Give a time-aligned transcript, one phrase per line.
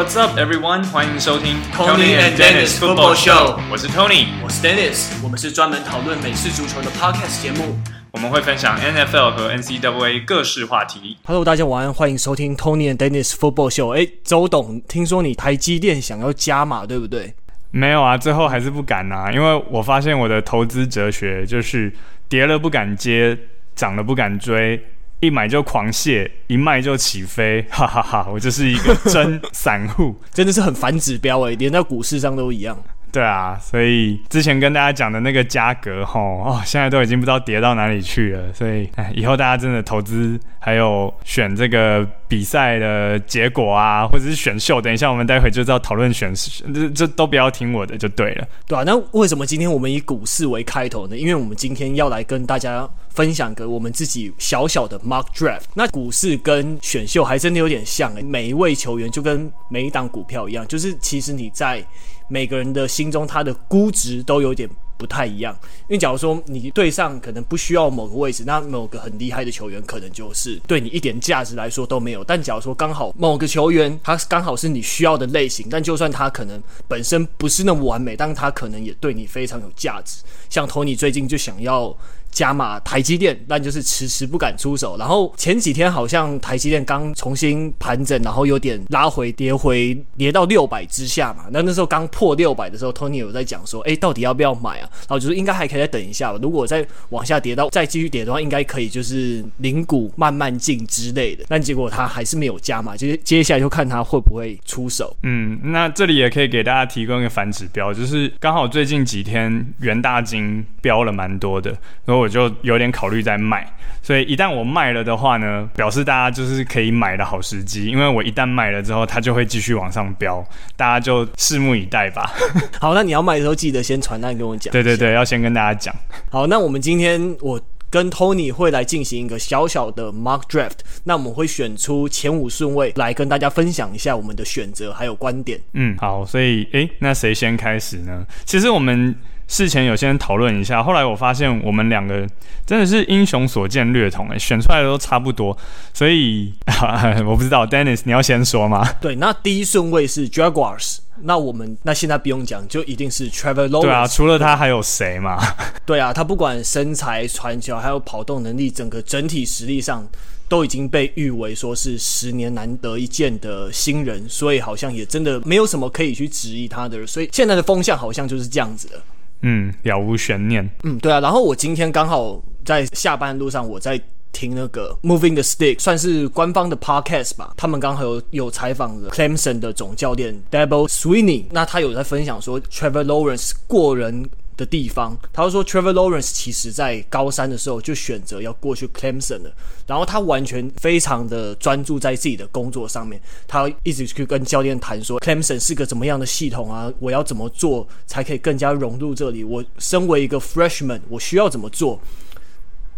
[0.00, 0.82] What's up, everyone？
[0.84, 3.60] 欢迎收听 Tony and Dennis Football Show。
[3.70, 5.10] 我是 Tony，我是 Dennis。
[5.22, 7.76] 我们是专门讨论美式足球的 Podcast 节目。
[8.10, 11.18] 我们会分享 NFL 和 NCAA 各式话题。
[11.26, 13.90] Hello，大家晚安，欢迎收听 Tony and Dennis Football Show。
[13.90, 17.34] 哎，周董，听说你台积电想要加码，对不对？
[17.70, 21.92] 没有啊，最后还是不敢啊，因为我发现我的投资哲学就是
[22.26, 23.36] 跌了不敢接，
[23.76, 24.82] 涨了不敢追。
[25.20, 32.76] 一买就狂泻，一卖就起飞， 哈哈哈，我就是一个真散户， 真的是很反指标诶，连在股市上都一样。
[33.12, 38.52] 对啊，所以之前跟大家讲的那个价格吼哦，现在都已经不知道跌到哪里去了。
[38.52, 46.32] 所以哎，以后大家真的投资还有选这个比赛的结果啊，或者是选秀，等一下我们待会就知道讨论选，
[46.72, 48.46] 这这都不要听我的就对了。
[48.66, 51.16] 对啊，那为什么今天我们以股市为开头呢？
[51.16, 55.62] 因为我们今天要来跟大家分享个我们自己小小的 mock draft。
[55.74, 61.84] 那股市跟选秀还真的有点像，每一位球员就跟每一档股票一样，就是其实你在。
[62.30, 65.54] 每个人的心中，他的估值都有点不太一样。
[65.82, 72.22] 因为假如说你对上可能不需要某个位置，那某个很厉害的球员可能就是对你一点价值来说都没有。
[72.24, 80.22] 但假如说刚好某个球员他刚好是你需要的类型，但就算他可能本身不是那么完美，但他可能也对你非常有价值。
[80.48, 81.94] 像托尼最近就想要。
[82.30, 84.96] 加码台积电，但就是迟迟不敢出手。
[84.98, 91.46] 然后前几天好像台积电刚重新盘整，然后有点拉回跌回跌到六百之下嘛。
[91.50, 94.88] 那那时候刚破六百的时候，Tony 有在讲说，哎，到底要不要买啊？
[95.00, 96.38] 然后就是应该还可以再等一下吧。
[96.40, 101.44] 如果再往下跌到再继续跌的话，应该可以就是零股慢慢进之类的。
[101.48, 105.16] 但结果他还是没有加码，就是接下来就看他会不会出手。
[105.24, 111.70] 嗯，那这里也可以给大家提供一个反指标，就是刚好最近几天元大金飙了蛮多的，
[112.04, 112.19] 然后。
[112.20, 113.66] 我就有点考虑在卖，
[114.02, 120.44] 所以一旦我卖了的话呢，表示大家就是可以买的好时机，因为我一旦卖了之后，它就会继续往上飙，
[120.76, 122.30] 大家就拭目以待吧。
[122.78, 124.70] 好，那你要卖的时候记得先传单跟我讲。
[124.72, 125.94] 对对对，要先跟大家讲。
[126.28, 135.58] 好，那我们今天我跟 Tony 会来进行一个小小的 mock draft，那我们会选出前五顺位来跟大家分享一下我们的选择还有观点。
[135.72, 138.26] 嗯，好，所以诶，那谁先开始呢？
[138.44, 139.16] 其实我们。
[139.50, 142.24] 事前有些人讨论一下，后来我发现我们两个
[142.64, 145.54] 真的是英雄所见略同诶，选出来的都差不多，
[145.92, 146.54] 所以
[147.26, 148.88] 我不知道，Dennis 你要先说吗？
[149.00, 153.82] 对，那第一顺位是 Jaguars，那我们那现在不用讲，就一定是 Trevor Lawrence。
[153.82, 155.36] 对啊，除了他还有谁嘛？
[155.84, 160.06] 对啊，他不管身材、传球，还有跑动能力，整个整体实力上
[160.48, 168.94] 都已经被誉为说是十年难得一见的新人，所以好像也真的没有什么可以去质疑他的，所以现在的风向好像就是这样子的。
[169.42, 170.68] 嗯，了无悬念。
[170.84, 171.20] 嗯，对啊。
[171.20, 174.00] 然后我今天刚好在下班路上，我在
[174.32, 177.52] 听那个 Moving the Stick，算是官方的 podcast 吧。
[177.56, 184.28] 他们刚好有有采访了 Clemson 的总教练 Dabo Swinney，那他有在分享说 Trevor Lawrence 过人
[184.60, 189.50] 的地方，他就说 Trevor Lawrence 其实在高三的时候就选择要过去 Clemson 了，
[189.86, 199.42] 然后他完全非常的专注在自己的工作上面，他一直去跟教练谈说 Clemson 是个怎么样的系统啊，我要怎么做才可以更加融入这里？
[199.42, 201.98] 我身为一个 Freshman，我需要怎么做？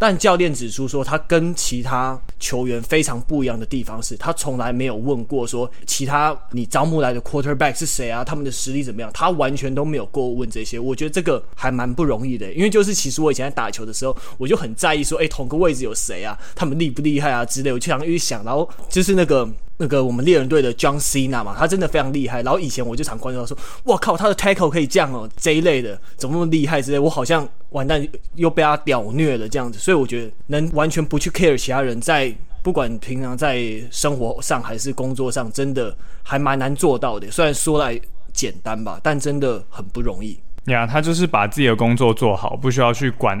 [0.05, 10.77] 但教练指出说，他跟其他球员非常不一样的地方是，他从来没有问过说其他你招募来的 quarterback 是谁啊，他们的实力怎么样，他完全都没有过问这些。
[10.77, 19.49] 我觉得这个还蛮不容易的，因为就是其实我以前在打球的时候，我就很在意说，诶，同个位置有谁啊，他们厉不厉害啊之类，我就想一想，然后就是那个。
[19.77, 22.41] 那个我们猎人队的 John Cena 嘛，他真的非常厉害。
[22.43, 29.79] 然后以前我就常关注到说，哇靠，他的 tackle 可以这样哦，这一类的怎么那么厉害之类，我好像完蛋又被他屌虐了这样子。
[29.79, 37.29] 所以我觉得能完全不去 care 其他人，在不管平常在生活上还是工作上，真的还蛮难做到的。
[37.31, 37.99] 虽然说来
[38.31, 40.39] 简单吧，但真的很不容易。
[40.65, 43.37] 呀，他就是把自己的工作做好，不需要去管。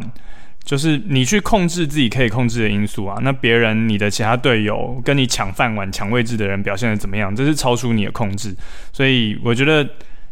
[0.65, 8.55] 就是你去控制自己可以控制的因素啊，那别人、你的其他队友跟你抢饭碗、抢位置的人表现的怎么样，这是超出你的控制。
[8.93, 9.87] 所以我觉得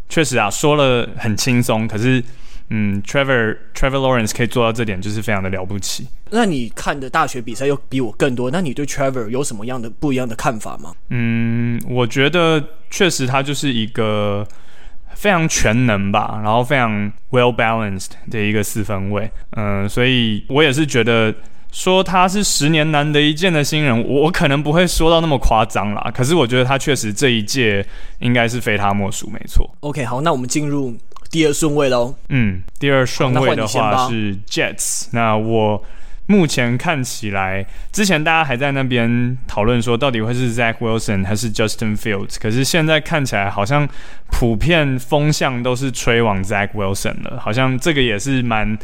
[0.07, 2.23] 确实啊，说了很轻松，可是
[2.69, 6.07] 嗯，Trevor Trevor Lawrence 可以做到这点，就是非常的了不起。
[6.29, 10.93] 那你看的大学比赛又比我更多，那你对 Trevor 有什么样的不一样的看法吗？
[11.09, 14.47] 嗯，我觉得确实他就是一个。
[15.21, 21.31] 非常全能吧，然后非常 well balanced 的一个四分卫，嗯，所以我也是觉得
[21.71, 27.85] 说他是十年难得一见的新人，我我可能不会说到那么夸张啦，可是我觉得他确实这一届
[28.17, 29.69] 应该是非他莫属，没错。
[29.81, 30.97] OK，好，那我们进入
[31.29, 32.15] 第二顺位喽。
[32.29, 35.83] 嗯，第二顺位的话是 Jets，那我
[36.27, 43.85] 目前看起来，之前大家还在那边讨论说，到底会是 Zach Wilson 还是 Justin Fields，可是现在看起来好像
[44.29, 48.77] 普遍风向都是吹往 Zach Wilson 了，好像这个也是蛮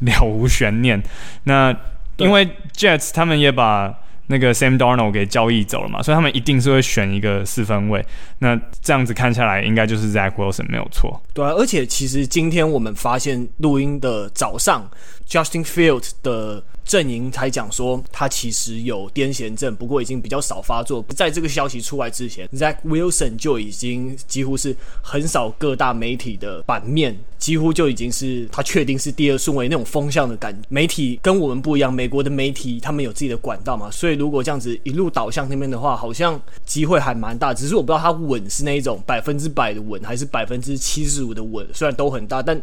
[0.00, 1.02] 了无悬念。
[1.44, 1.74] 那
[2.18, 2.46] 因为
[2.76, 3.94] Jets 他们也把
[4.26, 8.04] 那个 Sam Darnold 给交易走了嘛，所以他们一定是会选一个四分位。
[8.40, 11.22] 那这样子看下来，应该就是 Zach Wilson 没有错。
[11.32, 14.86] 对啊，而且其实今天我们发现录音的早上
[15.26, 16.62] ，Justin Fields 的。
[16.90, 21.04] 阵营才讲说他其实有癫痫症，不过已经比较少发作。
[21.10, 30.66] 在这个消息出来之前，Zach Wilson 就已经几乎是横扫各大媒体的版面，几乎就已经是他确定是第二顺位那种风向的感觉。
[30.68, 37.54] 媒体跟我们不一样，美国的媒体他们有自己的管道嘛，所以如果这样子一路导向那边的话，好像机会还蛮大。
[37.54, 42.60] 只是我不知道他稳是那一种百分之百的稳，还是百分之七十五的稳，虽然都很大，但。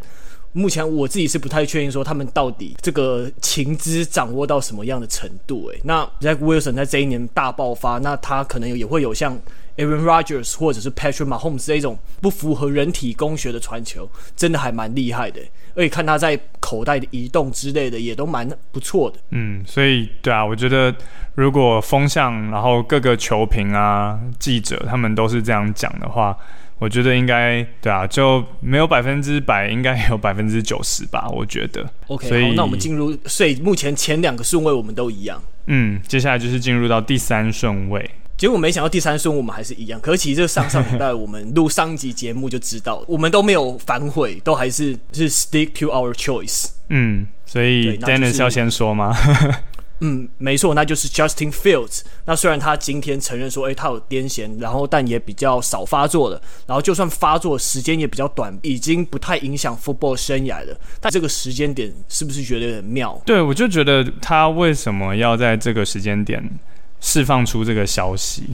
[0.52, 9.38] 目前我自己是不太确定说他们到底这个情资掌握到什么样的程度诶、那 Zach Wilson 在这一年大爆发，那他可能也会有像
[9.76, 15.40] Aaron Rodgers 或者是 Patrick Mahomes 这一种不符合人体工学的传球，真的还蛮厉害的、
[15.76, 19.18] 而且看他在口袋的移动之类的也都蛮不错的。
[19.30, 20.92] 嗯，所以对啊，我觉得
[21.34, 26.36] 如果风向，然后各个球评啊、记者他们都是这样讲的话。
[26.78, 31.28] 我觉得应该对啊，就没有百分之百，应该有百分之九十吧。
[31.34, 31.84] 我觉得。
[32.06, 35.42] OK，所以好，那我们进入，所以目前前两个顺位我们都一样。
[35.66, 38.08] 嗯，接下来就是进入到第三顺位。
[38.36, 40.00] 结果没想到第三顺位我们还是一样。
[40.00, 46.68] 可是其实这上上礼拜我们录上集节目就知道，我们都没有反悔，都还是是 stick to our choice。
[46.90, 49.12] 嗯，所以 Dennis 要先说吗？
[50.00, 52.02] 嗯，没错，那就是 Justin Fields。
[52.24, 60.78] 那虽然他今天承认说，哎、他有癫痫，然后但也比较少发作了，然后就算发作时间也比较短，已经不太影响 football 生涯了。
[61.00, 63.20] 但这个时间点是不是觉得有点妙？
[63.26, 66.42] 对，我就觉得他为什么要在这个时间点
[67.00, 68.44] 释放出这个消息？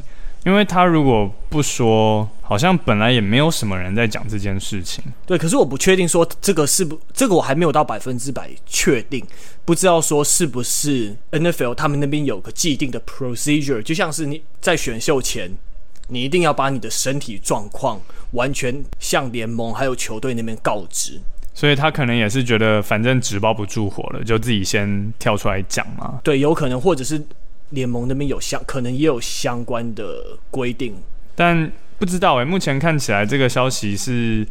[0.44, 5.02] 因为他如果不说，好像本来也没有什么人在讲这件事情。
[5.24, 9.24] 对，可是我不确定说这个是不，这个我还没有到百分之百确定，
[9.64, 15.50] 不知道说是不是 NFL 他们那边有个既定的 procedure，就像是你在选秀前，
[16.08, 17.98] 你一定要把你的身体状况
[18.32, 21.18] 完全向联盟还有球队那边告知。
[21.54, 26.20] 所以他可能也是觉得反正纸包不住火了，就自己先跳出来讲嘛。
[26.22, 27.24] 对，有可能，或者是。
[27.70, 30.94] 联盟那边有相，可能也有相关的规定，
[31.34, 34.46] 但不知道诶、欸，目前看起来这个消息是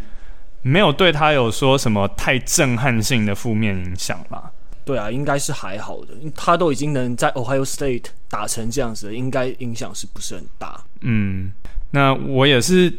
[0.62, 4.52] 没有对他有说什么太震撼性的负面影响吧？
[4.84, 10.84] 对啊，应该是还好的，他都已经能在 Ohio State 打成这样子了，应该影响是不是很大？
[11.02, 11.54] 嗯，
[11.92, 12.94] 那我也是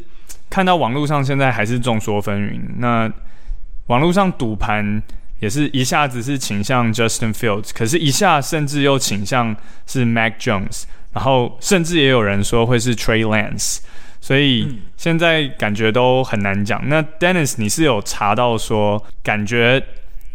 [0.48, 3.12] 看到网络上现在还是众说纷纭，那
[3.88, 5.02] 网络上赌盘。
[5.44, 9.54] 也是一下子是倾向 Justin Fields，可是一下甚至又倾向
[9.86, 13.80] 是 Mac Jones，然后甚至也有人说会是 Trey Lance，
[14.22, 16.88] 所以现在感觉都很难讲。
[16.88, 19.84] 那 Dennis，你是有查到说感觉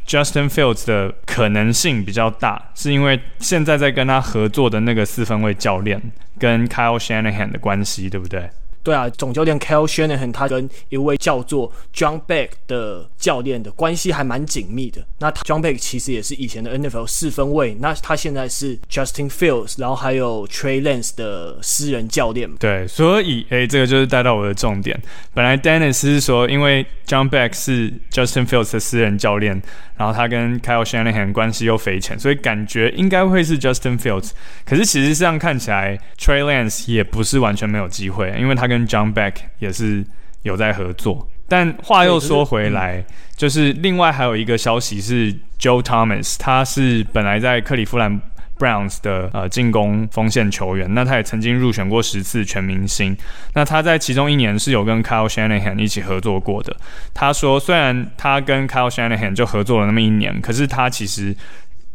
[0.05, 5.99] Justin Fields 的可能性比较大，是因为现在在跟他合作的那个四分卫教练
[6.37, 8.47] 跟 Kyle Shanahan 的关系，对不对？
[8.83, 15.05] 对啊，总教练 Kyle Shanahan 他跟一位叫做 John Beck 的教练的关系还蛮紧密的。
[15.19, 22.49] 那 John Beck 其实也是以前的 NFL 四分卫，那他现在是 Justin Fields，然后还有 Trey Lance 的私人教练。
[22.55, 24.99] 对，所以诶，这个就是带到我的重点。
[25.33, 29.61] 本来 Dennis 是说，因为 John Beck 是 Justin Fields 的私人教练，
[29.97, 34.31] 然后他跟 Kyle Shanahan 关系又匪浅，所以感觉应该会是 Justin Fields。
[34.65, 40.05] 可是其实这样看起来，Trey Lance 也不是完全没有机会，因为他跟 John Beck 也是
[40.43, 43.03] 有在合作，但话又说回来，
[43.35, 48.21] 就是另外还有一个消息是 Joe Thomas，他是本来在克利夫兰
[48.57, 53.17] Browns 的呃进攻锋线球员，那他也曾经入选过十次全明星，
[53.53, 56.75] 那他在其中一年是有跟 Kyle Shanahan 一起合作过的。
[57.13, 61.35] 他说，虽然他跟 Kyle Shanahan 就合作了那么一年，可是他其实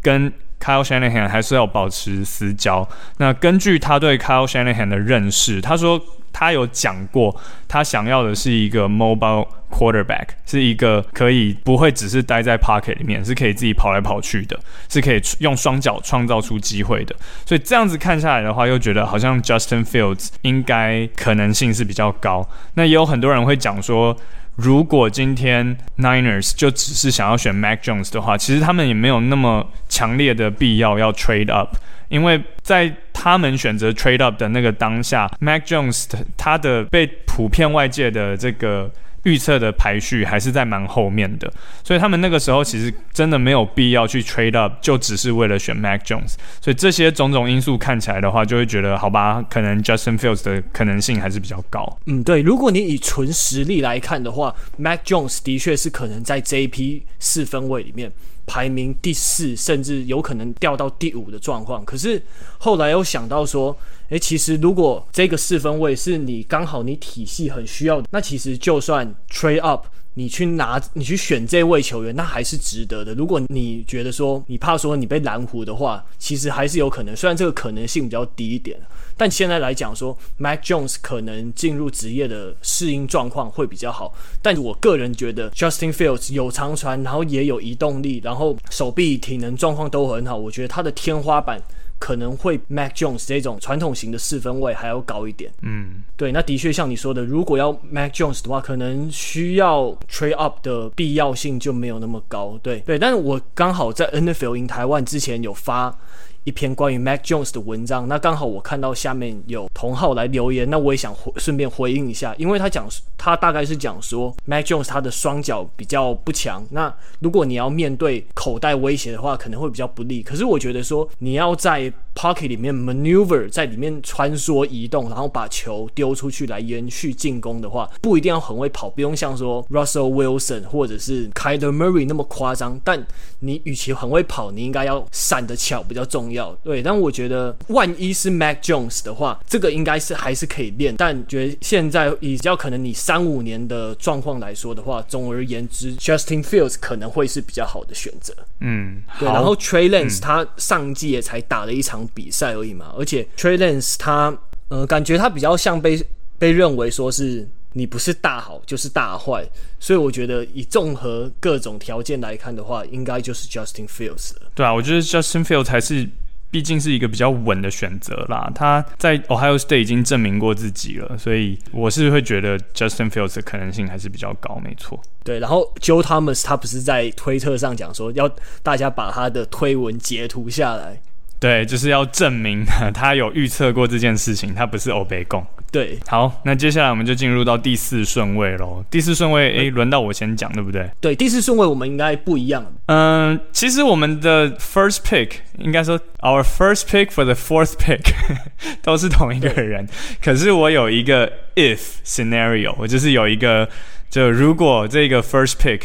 [0.01, 2.89] 跟 Kyle Shanahan 还是要保持私交。
[3.19, 6.01] 那根据他对 Kyle Shanahan 的认识，他说。
[6.37, 7.33] 他有讲过，
[7.69, 14.59] 他想要的是一个 mobile quarterback，是一个可以不会只是待在 pocket 里面，是可以自己跑来跑去的，
[14.89, 17.15] 是可以用双脚创造出机会的。
[17.47, 22.45] 所以这样子看下来的话，又觉得好像 Justin Fields 应该可能性是比较高。
[22.75, 24.17] 那也有很多人会讲说，
[24.57, 31.77] 如果今天 Niners 就只是想要选 Mac Jones 的话，其实他们也没有那么强烈的必要要 trade up。
[32.09, 36.07] 因为在他们选择 trade up 的那个当下，Mac Jones
[36.37, 38.89] 他的被普遍外界的这个
[39.25, 41.53] 预测的排序还是在蛮后面的，
[41.83, 46.35] 所以他们那个时候其实真的没有必要去 trade up，就只是为了选 Mac Jones。
[46.61, 51.99] 所以这些种种因素看起来的话，就会觉得好吧，可能 Justin Fields 的可能性还是比较高。
[52.07, 58.13] 嗯，对，如果你以纯实力来看的话，Mac Jones 的确是可能在这一批四分位里面
[58.47, 61.85] 排名第四，甚至有可能掉到第五的状况。
[61.85, 62.23] 可是
[62.59, 63.77] 后来又想到说，
[64.11, 73.15] 诶，其实如果这个四分位是你刚好你体系很需要，那其实就算 trade up，你去拿你去选这位球员，那还是值得的。
[73.15, 78.79] 如果你觉得说你怕说你被蓝胡的话，其实还是有可能，虽然这个可能性比较低一点，
[79.17, 84.15] 但现在来讲说，Mac Jones 可能进入职业的适应状况会比较好。
[84.41, 91.61] 但我个人觉得 Justin Fields 有长传，然后也有移动力，然后手臂体能状况都很好，我觉得他的天花板。
[92.05, 95.51] 可能会 Mac Jones 这种传统型的四分位还要高一点。
[95.63, 102.59] 嗯，对，那的确像你说的，如果要 Mac Jones 的话，可能需要 trade up 的必要性就没有那么高。
[102.63, 105.97] 对对，但是我刚好在 NFL in 台湾之前有发。
[106.45, 112.87] 一篇关于 Mac Jones 的文章，那刚好我看到下面有同号来留言，那我也想回顺便回应一下，因为他讲
[113.17, 120.23] 他大概是讲说 Mac Jones 他的双脚比较不强，那如果你要面对口袋威胁的话，可能会比较不利。
[120.23, 133.05] 可是我觉得说你要在 pocket 里面 maneuver，在里面穿梭移动，然后把球丢出去来延续进攻的话，不一定要很会跑，不用像说 Russell Wilson 或者是 Kyler Murray 那么夸张，但
[133.41, 136.55] 你与其很会跑，你应该要闪得巧比较重要。
[136.63, 140.95] 对，但我觉得万一是 Mac Jones 的话，这个应该是还是可以练。
[140.97, 148.35] 但觉得现在比较可能你三五年的状况来说的话，总而言之，Justin Fields 可能会是比较好的选择。
[148.61, 149.27] 嗯，对。
[149.27, 154.37] 然后 Trey Lance、嗯、他上季也才打了一场比赛而已嘛，而且 Trey Lance 他
[154.69, 156.05] 呃，感觉他比较像被
[156.39, 157.49] 被认为说是。
[157.77, 159.45] 你不是大好就是大坏，
[159.81, 164.43] 所以我觉得以综合各种条件来看的话，应该就是 Justin Fields 了。
[164.55, 166.09] 对啊，我觉得 Justin Fields 才是，
[166.53, 168.49] 毕竟是一个比较稳的选择啦。
[168.55, 175.03] 他在 Ohio State 已经证明过自己了，所以我是会觉得 Justin Fields 的可能性还是比较高，没错。
[175.25, 178.31] 对，然后 Joe Thomas 他不是在推特上讲说，要
[178.63, 181.03] 大家把他的推文截图下来。
[181.45, 185.47] 对，就是要证明他有预测过这件事情，他不是欧北共。
[185.71, 188.83] 对，好，那接下来我们就进入到第四顺位喽。
[188.91, 190.91] 第四顺位，诶，轮到我先讲，对不对？
[191.03, 192.65] 对，第四顺位我们应该不一样。
[192.87, 198.15] 嗯，其实我们的 first pick 应该说 our first pick for the fourth pick
[198.83, 199.87] 都是同一个人，
[200.23, 203.69] 可是我有一个 if scenario，我就是有一个，
[204.09, 205.81] 就如果这个 first pick。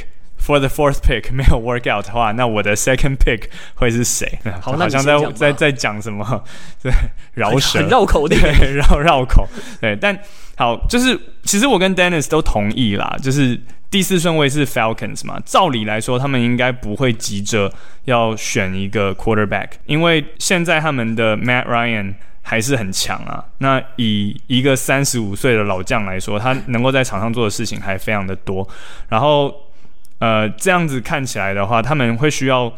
[0.49, 3.43] For the fourth pick 没有 work out 的话，那我的 second pick
[3.75, 4.39] 会是谁？
[4.59, 6.43] 好， 好像在在在讲什么？
[6.81, 6.91] 对，
[7.35, 9.47] 饶舌，很绕口的，对，绕绕口。
[9.79, 10.19] 对，但
[10.57, 15.39] 好，就是其实我跟 Dennis 都同意啦，就是第四顺位是 Falcons 嘛。
[15.45, 17.71] 照理来说，他们应该不会急着
[18.05, 23.45] 要选一个 quarterback，因为现在他们的 Matt Ryan 还是很强啊。
[23.59, 28.67] 那以一个三十五岁的老将来说，他能够在场上做的事情还非常的多，
[29.09, 29.53] 然后。
[30.19, 32.71] 呃，这样子看起来的话，他们会需要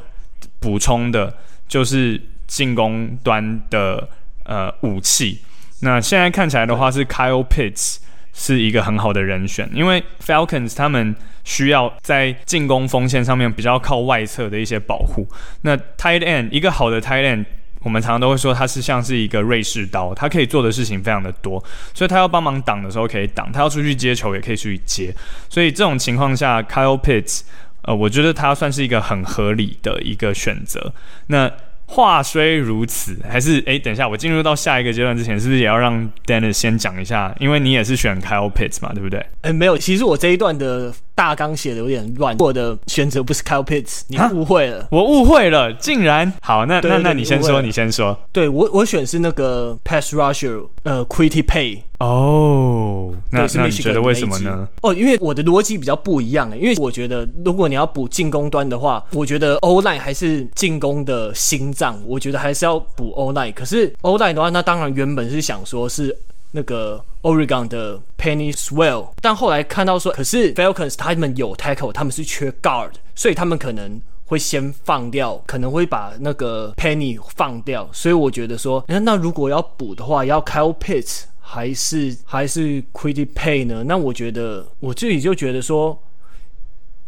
[0.60, 1.36] 补充的，
[1.68, 4.08] 就是进攻端的
[4.46, 5.42] 呃武器。
[5.82, 7.98] 那现在看起来的话，是 Kyle Pitts
[8.34, 15.28] 是一个很好的人选，因为 Falcons 他们需要在进攻锋线上面比较靠外侧的一些保护。
[15.62, 17.46] 那 Tight End 一个好的 Tight End。
[17.84, 25.14] 我们常常都会说，他是像是一个瑞士刀，他可以做的事情非常的多，所以他要帮忙挡的时候可以挡，他要出去接球也可以出去接，
[25.50, 27.42] 所以这种情况下，Kyle Pitts，
[27.82, 30.94] 呃，我觉得他算是一个很合理的一个选择。
[31.28, 31.52] 那
[31.92, 37.36] 话虽如此，还是诶，等一下，我进入到下一个阶段之前，是不是也要让 Dennis 先讲一下？
[37.38, 39.24] 因为你也是选 Kyle Pitts 嘛，对不对？
[39.42, 51.80] 诶，没有，其实我这一段的大纲写的有点乱，我的选择不是 Kyle Pitts，你误会了，我误会了，竟然好，那那那你先说，你先说，对我我选是那个 Pass Rusher，呃，Quitty Paye。
[52.02, 54.68] 哦，那那你觉得为什么呢？
[54.82, 63.54] 哦，因为我的逻辑比较不一样诶，因为我觉得如果你要补进攻端的话，我觉得 O-line 还是进攻的心脏，我觉得还是要补 O-line。
[63.54, 66.18] 可是 O-line 的话，那当然原本是想说是
[66.52, 77.88] 那个 Oregon 的 Penny Sewell，但后来看到说，可是 Falcons 他们有 tackle，他们是缺 guard，所以他们可能会先放掉，可能会把那个 Penny 放掉。
[77.94, 81.26] 所以我觉得说，那那如果要补的话，要 Kyle Pitts。
[81.54, 83.84] 还是还是 Kwity Paye 呢？
[83.86, 86.02] 那我觉得我自己就觉得说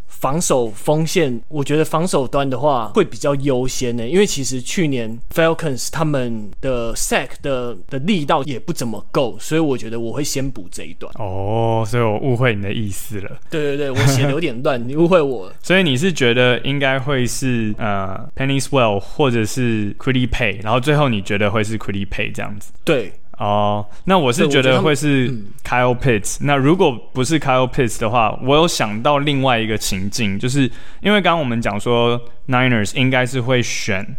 [0.06, 11.10] 防守锋线，我觉得防守端的话会比较优先呢，因为其实去年 Falcons 他们的 sack 的的力道也不怎么够，所以我觉得我会先补这一段。
[11.16, 13.40] 哦，所以我误会你的意思了。
[13.50, 15.56] 对对对，我写的有点乱，你误会我了。
[15.64, 22.74] 所以你是觉得应该会是呃 Penny Swell 或者是 Kwity Paye，然后最后你觉得会是 Kwity Paye 这样子？
[22.84, 23.14] 对。
[23.38, 25.28] 哦，那我是觉得会是
[25.63, 26.38] Kyle Pitts。
[26.42, 30.70] 那如果不是 Kyle Pitts 的话，我有想到另外一个情境，就是
[31.02, 34.16] 因为刚刚我们讲说 Niners 应该是会选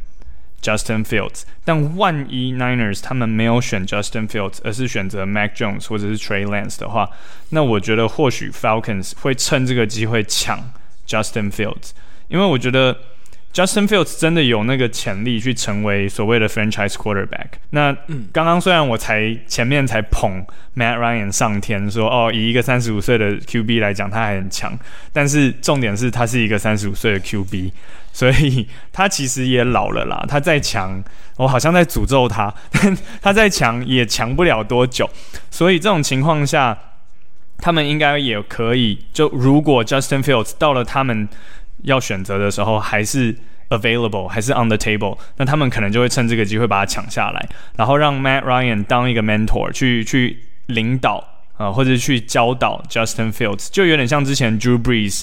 [0.61, 7.09] Justin Fields，但万一 Niners 他们没有选 Justin Fields，而是选择 Mac Jones 或者是 Trey Lance 的话，
[7.51, 10.59] 那我觉得或许 Falcons 会趁这个机会抢
[11.07, 11.91] Justin Fields，
[12.29, 12.97] 因为我觉得。
[13.55, 17.47] Justin Fields 真的有那个潜力去成为所谓的 franchise quarterback。
[17.71, 17.97] 那
[18.33, 20.45] 刚刚虽然我才前面才捧
[20.77, 24.77] Matt Ryan 上天说，哦，以一个三十五岁的 QB 来讲，他还很强。
[25.13, 27.71] 但是重点是他是一个三十五岁的 QB，
[28.13, 30.25] 所以他其实也老了啦。
[30.29, 31.01] 他再强，
[31.37, 35.09] 我好像在诅咒他， 但他再强也强不了多久。
[35.53, 36.77] 所以这种情况下，
[37.59, 38.99] 他们应该也可以。
[39.13, 41.29] 就如果 Justin Fields 到了他们。
[41.85, 43.35] 要选择的时候还是
[43.71, 51.17] available，还是 on the table，那他们可能就会趁这个机会把它抢下来，然后让 Matt Ryan 当一个 mentor 去去领导
[51.57, 55.23] 啊、呃，或者去教导 Justin Fields，就有点像之前 Drew Brees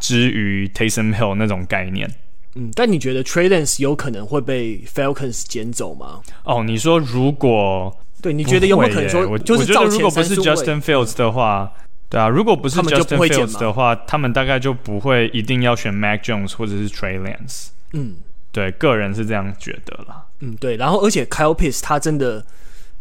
[0.00, 2.10] 之于 Taysom Hill 那种概念。
[2.54, 6.20] 嗯，但你觉得 Lance 有可能会被 Falcons 捡走吗？
[6.44, 11.72] 哦，你说如果对，你觉得有没有可能说，我就是觉得如果不是 Justin Fields 的话。
[12.08, 17.70] 对啊，如果不是 Justin Fields 的话，他们大概就不会一定要选 Mac Jones 或者是 Trey Lance。
[17.94, 18.18] 嗯，
[18.52, 20.24] 对，个人是这样觉得啦。
[20.38, 22.46] 嗯，对，然后而且 Kyle Pitts 他真的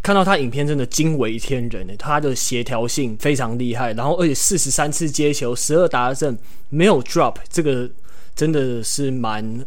[0.01, 6.35] 看到他影片真的惊为天人诶，他的协调性非常厉害，然后而且四十三次接球，十二达阵，
[6.69, 7.87] 没有 drop，这个
[8.35, 9.63] 真的是蛮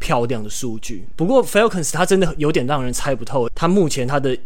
[0.00, 1.06] 漂亮的数据。
[1.14, 4.36] 不过 Falcons 他真的有点让人猜不透，他目前他的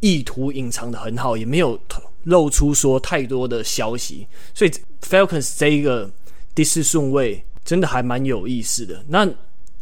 [0.00, 1.78] 意图隐藏的很好，也没有。
[2.24, 4.70] 露出说太多的消息，所以
[5.02, 6.10] Falcons 这一个
[6.54, 9.04] 第四顺位真的还蛮有意思的。
[9.08, 9.26] 那，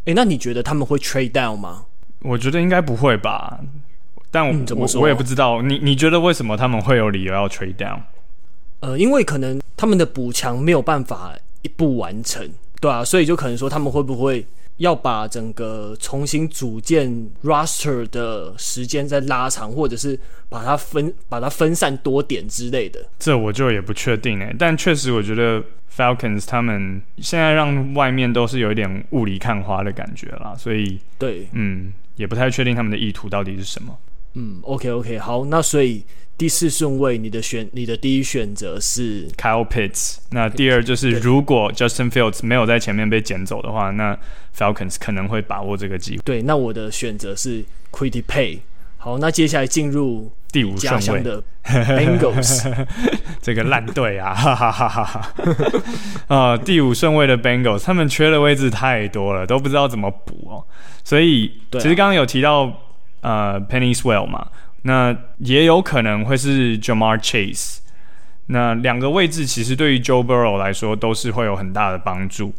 [0.04, 1.86] 诶，那你觉得他们会 trade down 吗？
[2.20, 3.60] 我觉得应该不会吧。
[4.30, 5.00] 但我、嗯、怎么说？
[5.02, 5.60] 我也不知道。
[5.60, 8.00] 你你觉得为什么他们会有理由要 trade down？
[8.80, 12.48] 呃，因为可能他们的补强没有办法一步完成，
[12.80, 14.46] 对啊，所以就可能说他们会不会？
[14.82, 17.08] 要把整个重新组建
[17.44, 20.18] roster 的时间再拉长，或者是
[20.48, 24.52] 把它分把它分散多点之类的，这我就也不确定诶。
[24.58, 25.62] 但确实，我觉得
[25.96, 33.96] Falcons 他们现在让外面都是有一点雾里看花的感觉啦，所以对，嗯，也不太确定他们的意图到底是什么。
[34.34, 36.04] 嗯，OK OK，好，那所以。
[36.42, 40.16] 第四顺位，你的选你的第一选择是 Kyle Pitts。
[40.30, 44.18] 那第二就是，如果 Justin Fields 没有在前面被捡走的话，那
[44.52, 46.22] Falcons 可能会把握这个机会。
[46.24, 48.58] 对，那我的选择是 Quitty Paye。
[48.96, 52.86] 好，那接下来进入第五顺位的 Bengals，
[53.40, 55.32] 这个烂队啊， 哈哈哈哈哈。
[56.26, 60.66] 啊，第五顺位的 Bengals，他们缺的位置太多了，都不知道怎么补哦。
[61.04, 62.82] 所以，其实刚刚有提到
[63.20, 64.48] 呃 Penny Swell 嘛。
[64.82, 67.78] 那也有可能会是 Jamar Chase
[68.46, 72.52] 那两个位置其实对于 Joe Burrow 来说都是会有很大的帮助。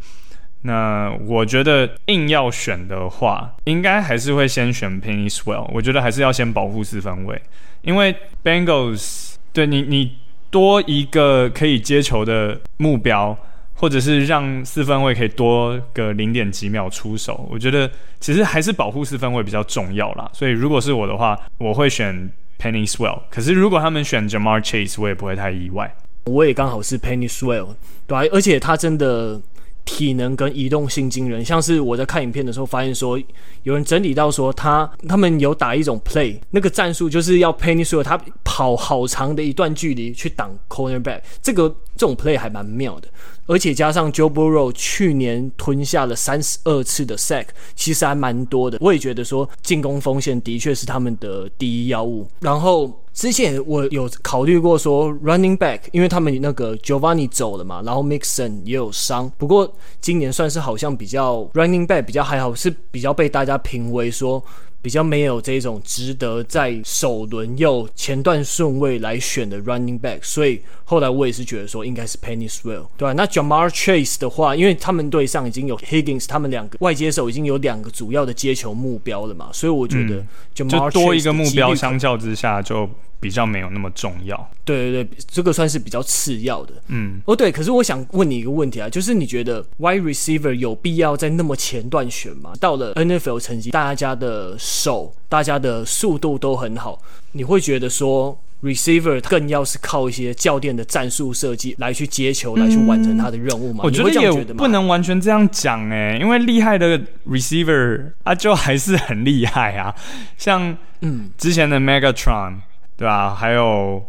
[0.62, 5.70] 那我觉得硬要选的话，应该还是会先选 Penny Swell。
[5.74, 7.42] 我觉得还是要先保护四分卫，
[7.82, 10.18] 因为 Bengals 对你你
[10.50, 13.38] 多一个可以接球的目标。
[13.74, 20.30] 或者是让四分卫可以多个零点几秒出手，我觉得其实还是保护四分卫比较重要啦。
[20.34, 23.20] 所以如果是我的话，我会选 Penny Swell。
[23.30, 25.94] 可是如果他们选 Jamar Chase，我也不会太意外。
[26.26, 27.76] 我也刚好是 Penny Swell，
[28.08, 29.42] 对，而且他真的。
[29.86, 33.22] 体能跟移动性惊人，像是我在看影片的时候发现说，
[33.64, 43.10] 有人整理到说他他们有打一种 play，那个战术就是要 Penny Swell 他跑好长的一段距离去挡 cornerback，这个这种 play 还蛮妙的，
[43.46, 53.00] 而且加上 Joe Burrow 去年吞下了三十二次的 sack，其实还蛮多的，我也觉得说进攻锋线的确是他们的第一要务，然后。
[53.14, 59.32] 之前我有考虑过说 running back，因为他们那个 Giovanni 走了嘛，然后 Mixon 也有伤。
[59.38, 64.44] 不过今年算是好像比较 running back 比较还好，是比较被大家评为说
[64.84, 73.14] 比较没有这种值得在首轮又前段顺位来选的 running back，所以后来我也是觉得说应该是 Penny Sewell，对吧、啊？
[73.14, 80.22] 那 Ja'Marr Chase 的话，因为他们队上已经有 Higgins，他们两个外接手已经有两个主要的接球目标了嘛，所以我觉得
[80.54, 82.90] 就多一个目标，相较之下就
[83.22, 84.50] 比较没有那么重要。
[84.66, 86.74] 对对对，这个算是比较次要的。
[86.88, 92.54] 嗯，哦对，可是我想问你一个问题啊，就是你觉得 Wide Receiver 有必要在那么前段选吗？
[92.60, 97.00] 到了 NFL 成绩，大家的手、大家的速度都很好，
[97.34, 103.82] 你会觉得说 Receiver 更要是靠一些教练的战术设计来去接球，来去完成他的任务吗？
[103.84, 109.94] 我觉得也不能完全这样讲哎，因为厉害的 Receiver 啊，就还是很厉害啊，
[110.38, 112.56] 像嗯之前的 Megatron。
[112.96, 113.36] 对吧、啊？
[113.36, 114.02] 还有，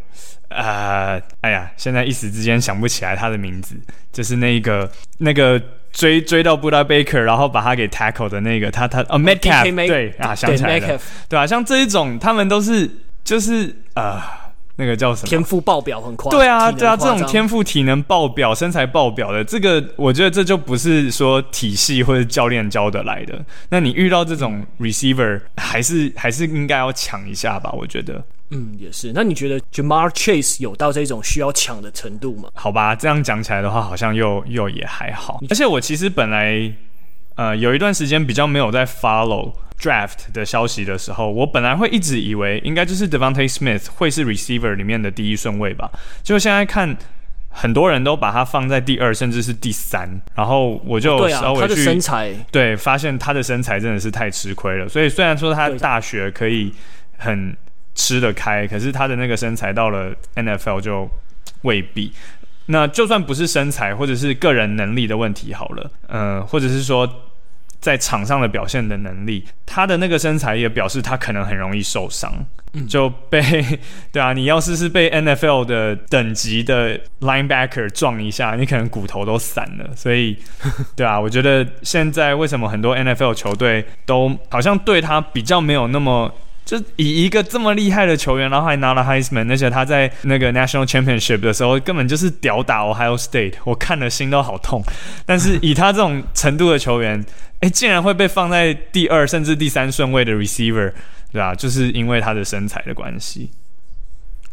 [0.48, 3.74] 呃，哎呀，现在一时之间想不起来他的名字，
[4.12, 5.60] 就是那个那个
[5.94, 12.90] 追追到 Budda Baker，然后把他给 tackle 的那个，他他哦 Metcalf 对啊，想起来了，对啊，像这一种，他们都是
[13.22, 14.20] 就是呃，
[14.74, 15.28] 那个叫什么？
[15.28, 16.28] 天赋爆表很快。
[16.30, 23.44] 对啊，对啊，这种天赋体能爆表、身材爆表的，这个我觉得这就不是说体系或者教练教得来的。
[23.68, 27.70] 那你遇到这种 receiver，还是还是应该要抢一下吧？
[27.72, 28.24] 我觉得。
[28.50, 29.12] 嗯，也是。
[29.14, 32.50] 那你觉得 Ja'Marr Chase 有到这种需要抢的程度吗？
[32.54, 35.40] 好吧，这样讲起来的话，好像又又也还好。
[35.48, 36.70] 而且我其实本来
[37.36, 45.90] 呃有一段时间比较没有在 follow draft 的消息的时候，我本来会一直以为应该就是 Devontae Smith 会是 receiver 里面的第一顺位吧。
[46.22, 46.96] 就现在看，
[47.48, 50.08] 很多人都把他放在第二，甚至是第三。
[50.34, 54.88] 然后我就稍微去、哦、对啊，他的身材对，发现他的身材真的是太吃亏了。
[54.88, 56.72] 所以虽然说他大学可以
[57.16, 57.56] 很。
[57.94, 61.08] 吃得开，可是他的那个身材到了 NFL 就
[61.62, 62.12] 未必。
[62.66, 67.06] 那就算不是身材，或者是个人能力的问题好了，呃，或者是说
[67.78, 72.32] 在场上的表现的能力，他的那个身材也表示他可能很容易受伤，
[72.72, 73.40] 嗯、就被
[74.10, 79.94] 对啊，你要是是被 NFL 的等级的 linebacker 撞一下，你可能骨头都散了。
[79.94, 80.34] 所以，
[80.96, 86.34] 对啊，我觉得现在为什么很多 NFL 球队都好像对他比较没有那么。
[86.64, 94.82] 就以一个这么厉害的球员，然后还拿了 Heisman，而且他在那个 National Championship 的时候根本就是屌打 Ohio State，我看了心都好痛。
[95.26, 97.22] 但是以他这种程度的球员，
[97.60, 100.92] 哎，竟然会被放在第二甚至第三顺位的 receiver，
[101.32, 101.54] 对吧？
[101.54, 103.50] 就是因为他的身材的关系。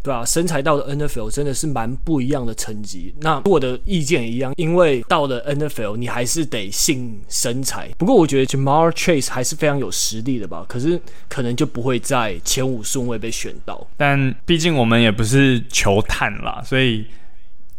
[0.03, 3.13] 对啊，身材到了 NFL 真的是蛮不一样的成绩。
[3.19, 7.89] 那我的意见也一样，因为到了 NFL 你还是得信身材。
[7.97, 13.87] 不过我觉得 Jamar Chase 还是非常有实力的吧，可是可能就不会在前五顺位被选到。
[13.97, 17.05] 但毕竟我们也不是球探啦，所以，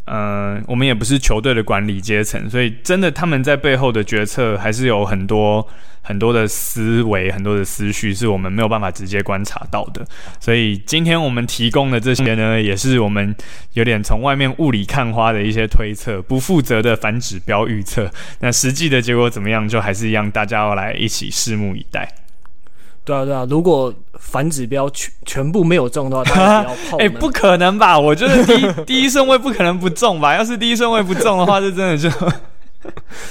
[0.05, 5.67] 呃，我们也不是球队的管理阶层，所以真的他们在背后的决策还是有很多。
[6.05, 10.05] 很多的思维，很多的思绪，是我们没有办法直接观察到的。
[10.41, 13.33] 所以今天我们提供的这些呢，也是我们
[13.75, 18.11] 有点从外面雾里看花的一些推测，不负责的反指标预测。
[18.41, 22.13] 那实际的结果怎么样，就还是一样，大家要来一起拭目以待。
[23.05, 26.99] 对啊，对啊，如果反指标全全部没有中的话，大家不要碰。
[27.01, 27.99] 哎、欸，不可能吧？
[27.99, 30.35] 我觉得第一 第一顺位不可能不中吧？
[30.37, 32.09] 要是第一顺位不中的话， 就真的就。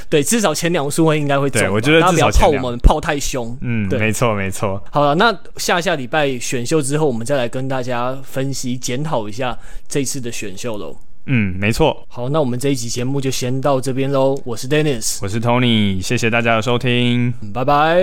[0.10, 1.62] 对，至少前两顺位应该会中。
[1.62, 3.58] 对，我觉得至少泡我们泡太凶。
[3.62, 4.82] 嗯，对，没错没错。
[4.90, 9.58] 好了，那下下礼拜选秀之后，我们再来跟大家分析检讨一下
[9.90, 10.96] 这次的选秀喽。
[11.26, 12.06] 嗯，没错。
[12.08, 14.40] 好，那我们这一集节目就先到这边喽。
[14.46, 18.00] 我是 Dennis，我是 Tony，谢谢大家的收听，拜拜。